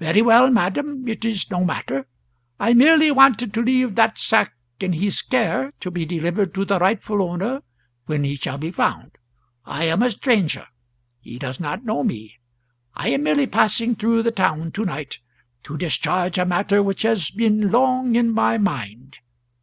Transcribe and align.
"Very 0.00 0.20
well, 0.20 0.50
madam, 0.50 1.08
it 1.08 1.24
is 1.24 1.50
no 1.50 1.64
matter. 1.64 2.06
I 2.60 2.74
merely 2.74 3.10
wanted 3.10 3.54
to 3.54 3.62
leave 3.62 3.94
that 3.94 4.18
sack 4.18 4.52
in 4.80 4.92
his 4.92 5.22
care, 5.22 5.72
to 5.80 5.90
be 5.90 6.04
delivered 6.04 6.52
to 6.52 6.66
the 6.66 6.78
rightful 6.78 7.22
owner 7.22 7.62
when 8.04 8.22
he 8.22 8.34
shall 8.34 8.58
be 8.58 8.70
found. 8.70 9.12
I 9.64 9.84
am 9.84 10.02
a 10.02 10.10
stranger; 10.10 10.66
he 11.22 11.38
does 11.38 11.58
not 11.58 11.86
know 11.86 12.04
me; 12.04 12.34
I 12.94 13.08
am 13.12 13.22
merely 13.22 13.46
passing 13.46 13.94
through 13.96 14.24
the 14.24 14.30
town 14.30 14.72
to 14.72 14.84
night 14.84 15.20
to 15.62 15.78
discharge 15.78 16.36
a 16.36 16.44
matter 16.44 16.82
which 16.82 17.00
has 17.00 17.30
been 17.30 17.70
long 17.70 18.14
in 18.14 18.30
my 18.30 18.58
mind. 18.58 19.16